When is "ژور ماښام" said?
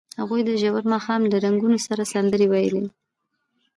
0.61-1.21